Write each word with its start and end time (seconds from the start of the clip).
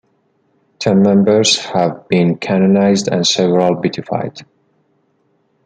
Ten 0.79 1.03
members 1.03 1.59
have 1.59 2.07
been 2.07 2.35
canonized 2.35 3.07
and 3.07 3.23
several 3.27 3.75
beatified. 3.75 4.39